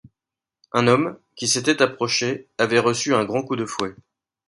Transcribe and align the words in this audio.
Un 0.71 0.87
homme, 0.87 1.19
qui 1.35 1.47
s’était 1.47 1.83
approché, 1.83 2.47
avait 2.57 2.79
reçu 2.79 3.13
un 3.13 3.23
grand 3.23 3.43
coup 3.43 3.55
de 3.55 3.65
fouet. 3.65 3.93